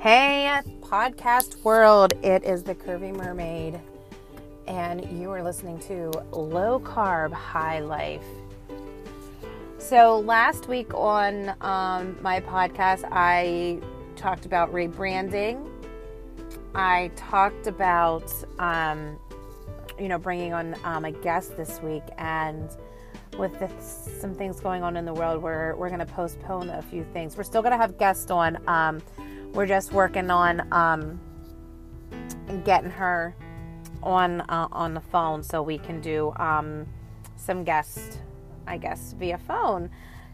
[0.00, 3.78] Hey, podcast world, it is the Curvy Mermaid,
[4.66, 8.24] and you are listening to Low Carb High Life.
[9.76, 13.78] So, last week on um, my podcast, I
[14.16, 15.68] talked about rebranding.
[16.74, 19.18] I talked about, um,
[19.98, 22.70] you know, bringing on um, a guest this week, and
[23.36, 23.52] with
[24.18, 27.36] some things going on in the world, we're, we're going to postpone a few things.
[27.36, 29.02] We're still going to have guests on um,
[29.52, 31.20] we're just working on um,
[32.64, 33.34] getting her
[34.02, 36.86] on uh, on the phone so we can do um,
[37.36, 38.18] some guests,
[38.66, 39.90] I guess, via phone.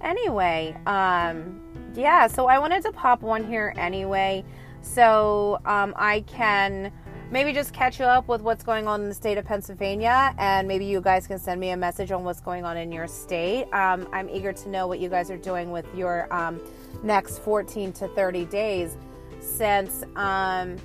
[0.00, 1.60] Anyway, um,
[1.94, 2.26] yeah.
[2.26, 4.44] So I wanted to pop one here anyway,
[4.80, 6.92] so um, I can
[7.30, 10.68] maybe just catch you up with what's going on in the state of Pennsylvania, and
[10.68, 13.64] maybe you guys can send me a message on what's going on in your state.
[13.72, 16.60] Um, I'm eager to know what you guys are doing with your um,
[17.02, 18.96] next 14 to 30 days
[19.40, 20.76] since um,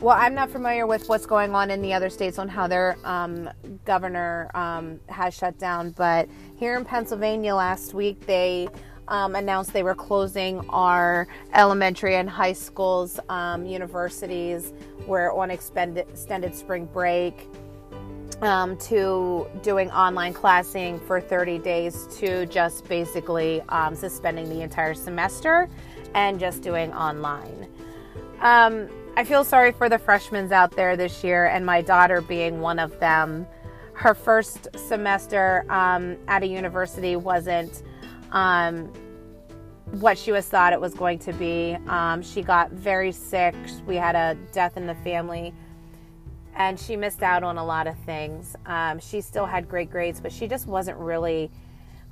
[0.00, 2.96] well i'm not familiar with what's going on in the other states on how their
[3.04, 3.48] um,
[3.84, 8.68] governor um, has shut down but here in pennsylvania last week they
[9.08, 14.72] um, announced they were closing our elementary and high schools um, universities.
[15.06, 17.48] We're on extended, extended spring break
[18.42, 24.94] um, to doing online classing for 30 days to just basically um, suspending the entire
[24.94, 25.68] semester
[26.14, 27.68] and just doing online.
[28.40, 32.60] Um, I feel sorry for the freshmen out there this year, and my daughter being
[32.60, 33.46] one of them.
[33.92, 37.84] Her first semester um, at a university wasn't
[38.32, 38.92] um,
[39.92, 41.76] what she was thought it was going to be.
[41.86, 43.54] Um, she got very sick.
[43.86, 45.54] We had a death in the family,
[46.56, 48.56] and she missed out on a lot of things.
[48.66, 51.50] Um, she still had great grades, but she just wasn't really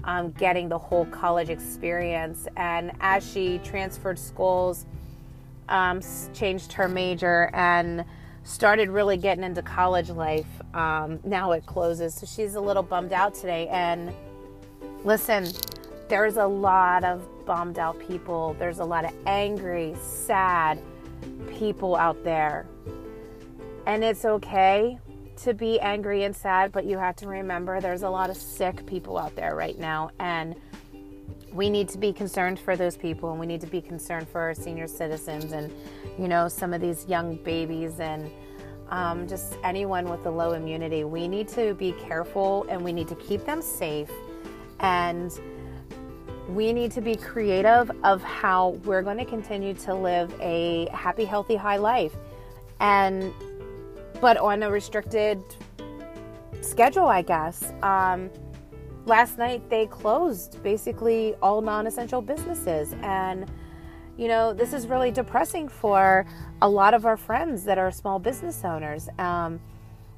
[0.04, 2.48] um, getting the whole college experience.
[2.56, 4.86] And as she transferred schools,
[5.68, 6.00] um,
[6.34, 8.04] changed her major and
[8.44, 10.46] started really getting into college life.
[10.74, 13.68] Um, now it closes, so she's a little bummed out today.
[13.68, 14.12] And
[15.04, 15.48] listen,
[16.08, 18.56] there's a lot of bummed out people.
[18.58, 20.80] There's a lot of angry, sad
[21.50, 22.66] people out there.
[23.86, 24.98] And it's okay
[25.42, 28.86] to be angry and sad, but you have to remember there's a lot of sick
[28.86, 30.10] people out there right now.
[30.20, 30.54] And
[31.52, 34.40] we need to be concerned for those people and we need to be concerned for
[34.40, 35.70] our senior citizens and
[36.18, 38.30] you know some of these young babies and
[38.88, 41.02] um, just anyone with a low immunity.
[41.04, 44.10] We need to be careful and we need to keep them safe.
[44.80, 45.32] And
[46.48, 51.24] we need to be creative of how we're going to continue to live a happy
[51.24, 52.14] healthy high life.
[52.80, 53.32] And
[54.22, 55.42] but on a restricted
[56.62, 57.72] schedule i guess.
[57.82, 58.30] Um,
[59.04, 62.94] last night they closed basically all non-essential businesses.
[63.02, 63.50] And
[64.16, 66.24] you know this is really depressing for
[66.62, 69.08] a lot of our friends that are small business owners.
[69.18, 69.60] Um,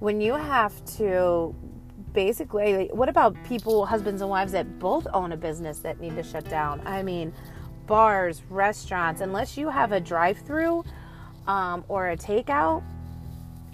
[0.00, 1.54] when you have to
[2.12, 6.22] basically what about people husbands and wives that both own a business that need to
[6.22, 6.86] shut down?
[6.86, 7.32] I mean
[7.86, 10.84] bars restaurants unless you have a drive-through
[11.46, 12.82] um, or a takeout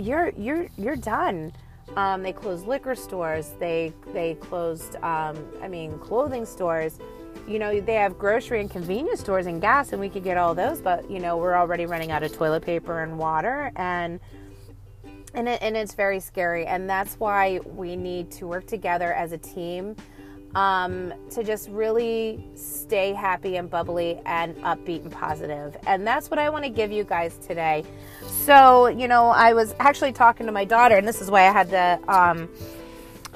[0.00, 1.53] you're you're you're done
[1.97, 3.53] um, they closed liquor stores.
[3.59, 4.97] They they closed.
[4.97, 6.99] Um, I mean, clothing stores.
[7.49, 10.55] You know, they have grocery and convenience stores and gas, and we could get all
[10.55, 10.81] those.
[10.81, 14.21] But you know, we're already running out of toilet paper and water, and
[15.34, 16.67] and it, and it's very scary.
[16.67, 19.97] And that's why we need to work together as a team
[20.55, 25.77] um, to just really stay happy and bubbly and upbeat and positive.
[25.87, 27.84] And that's what I want to give you guys today.
[28.44, 31.53] So, you know, I was actually talking to my daughter, and this is why I
[31.53, 32.49] had the um,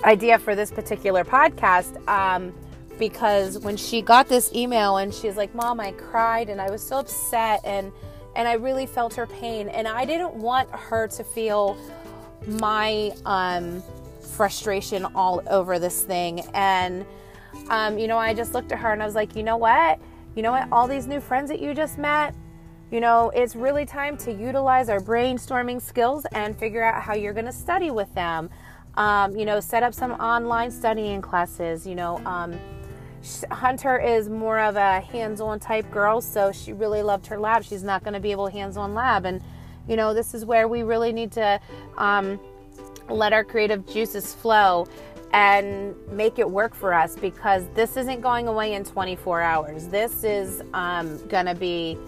[0.05, 2.07] idea for this particular podcast.
[2.09, 2.53] Um,
[2.99, 6.83] because when she got this email and she's like, Mom, I cried and I was
[6.83, 7.93] so upset and
[8.37, 9.69] and I really felt her pain.
[9.69, 11.77] And I didn't want her to feel
[12.47, 13.83] my um
[14.35, 16.41] frustration all over this thing.
[16.53, 17.07] And,
[17.69, 20.01] um, you know, I just looked at her and I was like, you know what?
[20.35, 20.69] You know what?
[20.73, 22.35] All these new friends that you just met,
[22.91, 27.33] you know, it's really time to utilize our brainstorming skills and figure out how you're
[27.33, 28.51] going to study with them.
[28.97, 31.87] Um, you know, set up some online studying classes.
[31.87, 32.59] You know, um,
[33.51, 37.65] Hunter is more of a hands on type girl, so she really loved her lab.
[37.65, 39.25] She's not going to be able hands on lab.
[39.25, 39.43] And,
[39.89, 41.61] you know, this is where we really need to
[41.97, 42.39] um,
[43.09, 44.87] let our creative juices flow
[45.33, 49.89] and make it work for us because this isn't going away in 24 hours.
[49.89, 51.99] This is um, to be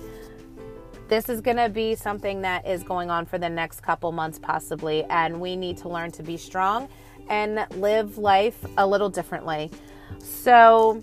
[1.08, 5.04] this is to be something that is going on for the next couple months possibly
[5.04, 6.88] and we need to learn to be strong
[7.28, 9.70] and live life a little differently.
[10.18, 11.02] So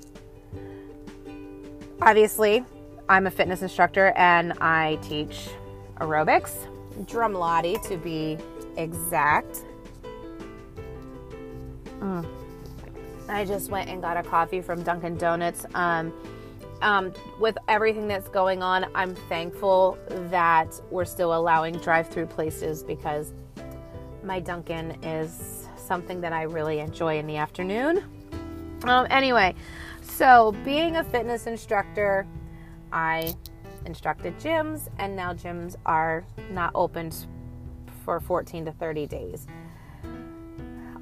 [2.01, 2.65] obviously,
[3.09, 5.49] I'm a fitness instructor and I teach
[5.99, 6.67] aerobics,
[7.05, 8.37] Drumlati to be
[8.77, 9.65] exact.
[12.03, 12.25] Mm.
[13.29, 15.65] I just went and got a coffee from Dunkin' Donuts.
[15.73, 16.13] Um,
[16.81, 19.97] um, with everything that's going on, I'm thankful
[20.29, 23.33] that we're still allowing drive through places because
[24.23, 28.03] my Dunkin' is something that I really enjoy in the afternoon.
[28.83, 29.55] Um, anyway,
[30.01, 32.27] so being a fitness instructor,
[32.91, 33.33] I
[33.85, 37.27] instructed gyms, and now gyms are not opened
[38.03, 39.47] for 14 to 30 days.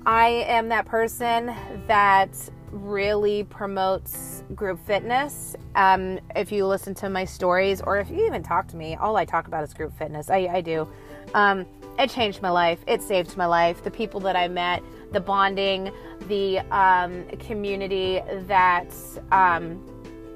[0.05, 1.55] I am that person
[1.87, 2.29] that
[2.71, 5.55] really promotes group fitness.
[5.75, 9.15] Um, if you listen to my stories or if you even talk to me, all
[9.15, 10.29] I talk about is group fitness.
[10.29, 10.87] I, I do.
[11.35, 11.67] Um,
[11.99, 12.79] it changed my life.
[12.87, 13.83] It saved my life.
[13.83, 14.81] The people that I met,
[15.11, 15.91] the bonding,
[16.27, 18.91] the um, community that
[19.31, 19.85] um,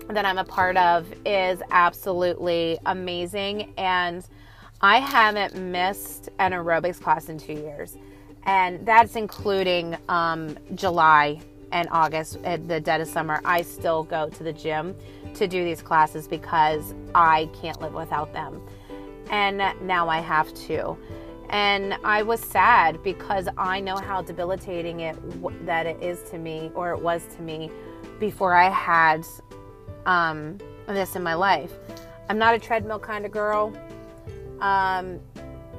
[0.09, 3.73] that I'm a part of is absolutely amazing.
[3.77, 4.27] And
[4.81, 7.97] I haven't missed an aerobics class in two years,
[8.45, 11.39] and that's including um, July
[11.71, 13.41] and August at the dead of summer.
[13.43, 14.95] I still go to the gym
[15.33, 18.61] to do these classes because I can't live without them,
[19.29, 20.97] and now I have to.
[21.49, 25.15] And I was sad because I know how debilitating it
[25.65, 27.69] that it is to me, or it was to me,
[28.19, 29.25] before I had
[30.05, 30.57] um,
[30.87, 31.73] this in my life.
[32.29, 33.73] I'm not a treadmill kind of girl.
[34.59, 35.19] Um,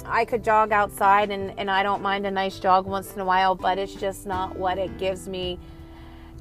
[0.08, 3.24] I could jog outside and, and I don't mind a nice jog once in a
[3.24, 5.58] while, but it's just not what it gives me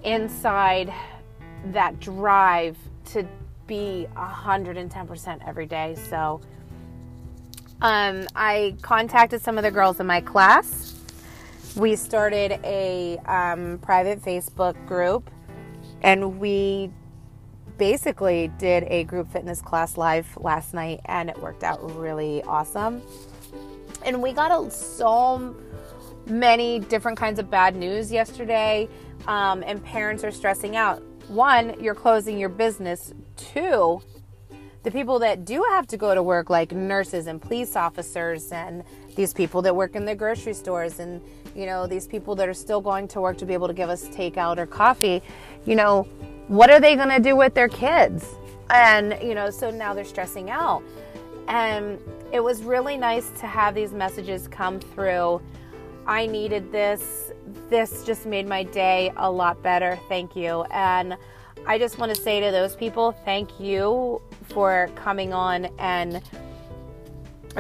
[0.04, 0.94] inside
[1.68, 3.28] that drive to
[3.68, 5.96] be 110% every day.
[6.10, 6.42] So
[7.82, 10.94] um, I contacted some of the girls in my class.
[11.76, 15.30] We started a um, private Facebook group
[16.02, 16.92] and we
[17.78, 23.02] basically did a group fitness class live last night and it worked out really awesome.
[24.06, 25.56] And we got a, so
[26.28, 28.88] many different kinds of bad news yesterday,
[29.28, 31.02] um, and parents are stressing out.
[31.28, 33.16] One, you're closing your business.
[33.36, 34.02] Two,
[34.84, 38.84] the people that do have to go to work, like nurses and police officers, and
[39.16, 41.20] these people that work in the grocery stores, and
[41.56, 43.90] you know, these people that are still going to work to be able to give
[43.90, 45.24] us takeout or coffee,
[45.66, 46.04] you know,
[46.48, 48.36] what are they going to do with their kids?
[48.70, 50.84] And, you know, so now they're stressing out.
[51.48, 52.00] And
[52.32, 55.42] it was really nice to have these messages come through.
[56.08, 57.32] I needed this.
[57.70, 60.00] This just made my day a lot better.
[60.08, 60.64] Thank you.
[60.72, 61.18] And
[61.68, 66.22] I just want to say to those people, thank you for coming on and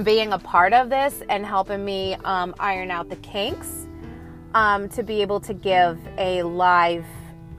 [0.04, 3.88] being a part of this and helping me um, iron out the kinks
[4.54, 7.06] um, to be able to give a live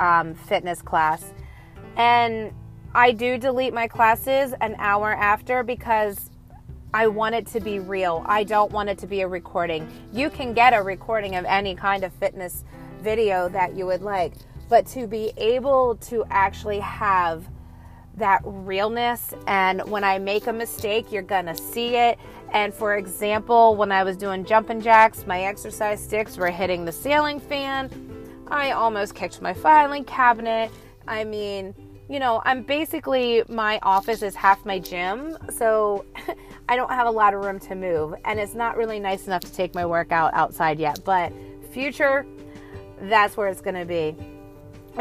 [0.01, 1.33] um, fitness class.
[1.97, 2.53] And
[2.97, 6.31] I do delete my classes an hour after because
[6.95, 8.25] I want it to be real.
[8.25, 9.87] I don't want it to be a recording.
[10.15, 12.65] You can get a recording of any kind of fitness
[13.03, 14.33] video that you would like,
[14.71, 17.47] but to be able to actually have
[18.17, 22.19] that realness and when I make a mistake, you're gonna see it.
[22.55, 26.93] And for example, when I was doing jumping jacks, my exercise sticks were hitting the
[26.93, 27.91] ceiling fan
[28.49, 30.71] I almost kicked my filing cabinet.
[31.07, 31.75] I mean,
[32.09, 36.05] you know, I'm basically my office is half my gym, so
[36.69, 39.43] I don't have a lot of room to move, and it's not really nice enough
[39.43, 41.01] to take my workout outside yet.
[41.05, 41.33] But
[41.73, 42.25] future,
[43.03, 44.17] that's where it's going to be.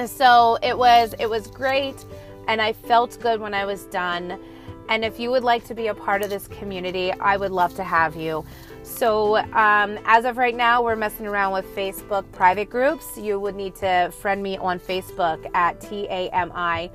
[0.07, 2.05] so it was it was great,
[2.47, 4.39] and I felt good when I was done.
[4.87, 7.75] And if you would like to be a part of this community, I would love
[7.75, 8.45] to have you.
[8.83, 13.17] So, um, as of right now, we're messing around with Facebook private groups.
[13.17, 16.91] You would need to friend me on Facebook at T A M I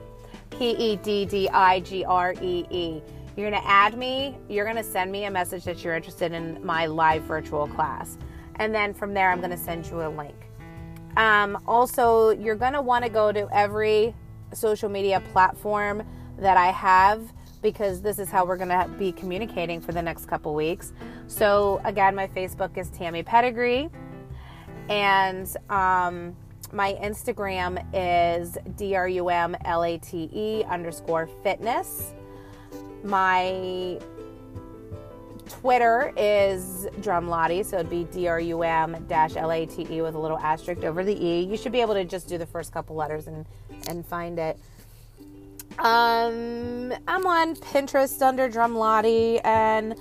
[0.50, 3.02] P E D D I G R E E.
[3.36, 6.32] You're going to add me, you're going to send me a message that you're interested
[6.32, 8.18] in my live virtual class.
[8.56, 10.34] And then from there, I'm going to send you a link.
[11.16, 14.14] Um, also, you're going to want to go to every
[14.52, 16.02] social media platform
[16.38, 20.26] that I have because this is how we're going to be communicating for the next
[20.26, 20.92] couple weeks.
[21.26, 23.90] So, again, my Facebook is Tami Peddigree,
[24.88, 26.36] and um,
[26.72, 32.14] my Instagram is drumlate underscore fitness.
[33.02, 33.98] My
[35.48, 39.70] Twitter is Drumlati, so it'd be drum dash late
[40.02, 41.42] with a little asterisk over the e.
[41.42, 43.44] You should be able to just do the first couple letters and
[43.88, 44.58] and find it.
[45.78, 49.96] Um, I'm on Pinterest under Drumlati, and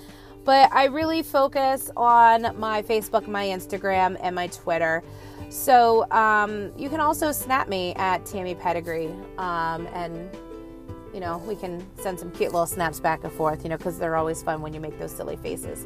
[0.49, 5.03] but I really focus on my Facebook, my Instagram, and my Twitter.
[5.49, 10.27] So um, you can also snap me at Tami Peddigree, um, and
[11.13, 13.99] you know, we can send some cute little snaps back and forth, you know, because
[13.99, 15.85] they're always fun when you make those silly faces.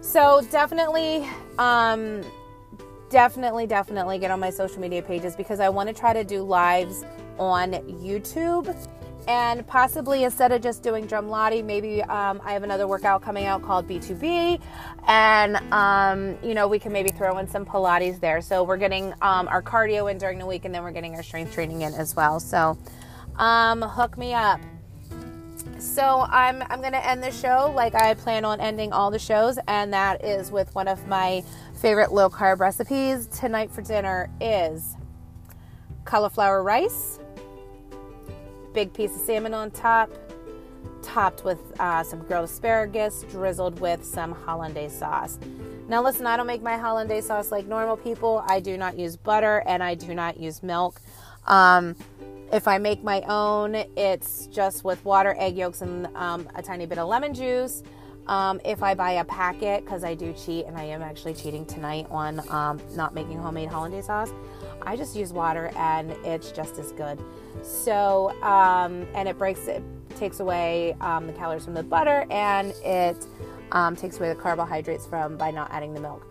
[0.00, 2.22] So definitely, um,
[3.10, 6.42] definitely, definitely get on my social media pages because I want to try to do
[6.42, 7.04] lives
[7.38, 8.76] on YouTube
[9.28, 13.62] and possibly instead of just doing Drumlati, maybe um, I have another workout coming out
[13.62, 14.60] called B2B,
[15.06, 18.40] and um, you know we can maybe throw in some Pilates there.
[18.40, 21.22] So we're getting um, our cardio in during the week, and then we're getting our
[21.22, 22.40] strength training in as well.
[22.40, 22.76] So
[23.36, 24.60] um, hook me up.
[25.78, 29.58] So I'm I'm gonna end the show like I plan on ending all the shows,
[29.68, 31.44] and that is with one of my
[31.80, 33.28] favorite low carb recipes.
[33.28, 34.96] Tonight for dinner is
[36.04, 37.20] cauliflower rice
[38.72, 40.10] big piece of salmon on top,
[41.02, 45.38] topped with uh, some grilled asparagus, drizzled with some hollandaise sauce.
[45.88, 48.44] Now, listen, I don't make my hollandaise sauce like normal people.
[48.46, 51.00] I do not use butter and I do not use milk.
[51.46, 51.96] Um,
[52.52, 56.86] if I make my own, it's just with water, egg yolks, and um, a tiny
[56.86, 57.82] bit of lemon juice.
[58.26, 61.66] Um, if I buy a packet, because I do cheat and I am actually cheating
[61.66, 64.30] tonight on um, not making homemade hollandaise sauce,
[64.86, 67.18] I just use water and it's just as good.
[67.62, 69.82] So, um, and it breaks it
[70.16, 73.26] takes away um, the calories from the butter and it
[73.72, 76.26] um, takes away the carbohydrates from by not adding the milk.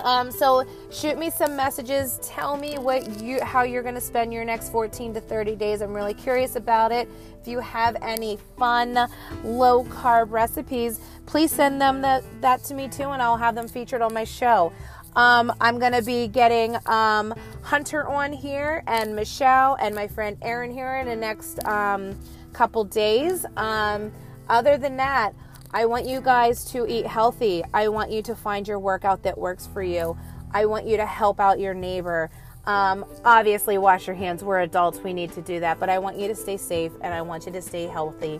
[0.00, 2.18] Um, so shoot me some messages.
[2.22, 5.80] Tell me what you how you're going to spend your next 14 to 30 days.
[5.80, 7.08] I'm really curious about it.
[7.40, 9.08] If you have any fun
[9.44, 13.68] low carb recipes, please send them that, that to me too, and I'll have them
[13.68, 14.72] featured on my show.
[15.16, 20.36] Um, I'm going to be getting um, Hunter on here and Michelle and my friend
[20.42, 22.14] Erin here in the next um,
[22.52, 23.46] couple days.
[23.56, 24.12] Um,
[24.50, 25.34] other than that,
[25.72, 27.64] I want you guys to eat healthy.
[27.72, 30.16] I want you to find your workout that works for you.
[30.52, 32.30] I want you to help out your neighbor.
[32.66, 34.44] Um, obviously, wash your hands.
[34.44, 35.80] We're adults, we need to do that.
[35.80, 38.38] But I want you to stay safe and I want you to stay healthy.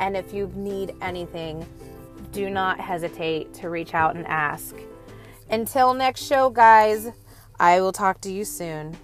[0.00, 1.64] And if you need anything,
[2.32, 4.74] do not hesitate to reach out and ask.
[5.50, 7.08] Until next show, guys,
[7.58, 8.96] I will talk to you soon.